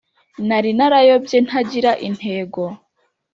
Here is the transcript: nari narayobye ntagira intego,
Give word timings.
nari 0.47 0.69
narayobye 0.77 1.37
ntagira 1.45 1.91
intego, 2.07 2.61